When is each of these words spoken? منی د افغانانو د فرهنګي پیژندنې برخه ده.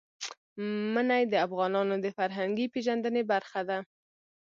منی 0.93 1.23
د 1.29 1.33
افغانانو 1.45 1.95
د 1.99 2.07
فرهنګي 2.17 2.65
پیژندنې 2.73 3.23
برخه 3.31 3.61
ده. 3.69 3.77